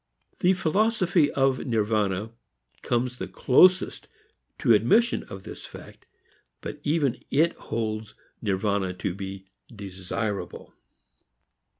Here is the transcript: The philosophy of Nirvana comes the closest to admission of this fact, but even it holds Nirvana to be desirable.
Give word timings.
The 0.39 0.53
philosophy 0.53 1.29
of 1.33 1.59
Nirvana 1.67 2.31
comes 2.81 3.17
the 3.19 3.27
closest 3.27 4.07
to 4.57 4.73
admission 4.73 5.21
of 5.25 5.43
this 5.43 5.63
fact, 5.63 6.07
but 6.59 6.79
even 6.81 7.23
it 7.29 7.53
holds 7.55 8.15
Nirvana 8.41 8.95
to 8.95 9.13
be 9.13 9.45
desirable. 9.71 10.73